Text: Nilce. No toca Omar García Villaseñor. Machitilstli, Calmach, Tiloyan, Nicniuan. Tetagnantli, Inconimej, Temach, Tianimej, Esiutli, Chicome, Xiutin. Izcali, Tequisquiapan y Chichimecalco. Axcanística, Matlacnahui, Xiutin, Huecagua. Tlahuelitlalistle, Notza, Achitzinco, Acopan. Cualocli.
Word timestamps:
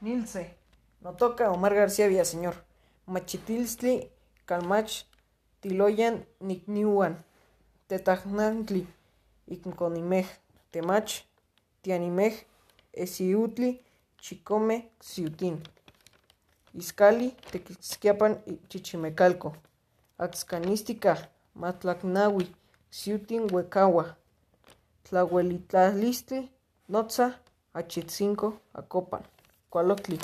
Nilce. 0.00 0.56
No 1.02 1.12
toca 1.14 1.50
Omar 1.50 1.74
García 1.74 2.08
Villaseñor. 2.08 2.54
Machitilstli, 3.06 4.10
Calmach, 4.46 5.04
Tiloyan, 5.60 6.26
Nicniuan. 6.40 7.22
Tetagnantli, 7.86 8.86
Inconimej, 9.46 10.26
Temach, 10.70 11.24
Tianimej, 11.82 12.46
Esiutli, 12.92 13.82
Chicome, 14.18 14.90
Xiutin. 15.00 15.62
Izcali, 16.72 17.36
Tequisquiapan 17.50 18.42
y 18.46 18.58
Chichimecalco. 18.68 19.54
Axcanística, 20.16 21.30
Matlacnahui, 21.54 22.54
Xiutin, 22.90 23.52
Huecagua. 23.52 24.16
Tlahuelitlalistle, 25.02 26.48
Notza, 26.88 27.40
Achitzinco, 27.74 28.60
Acopan. 28.72 29.22
Cualocli. 29.70 30.18